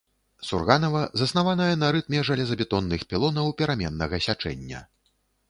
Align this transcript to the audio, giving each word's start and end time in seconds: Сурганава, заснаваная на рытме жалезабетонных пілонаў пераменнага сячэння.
Сурганава, 0.49 1.01
заснаваная 1.21 1.75
на 1.81 1.89
рытме 1.97 2.23
жалезабетонных 2.31 3.05
пілонаў 3.13 3.53
пераменнага 3.61 4.23
сячэння. 4.29 4.85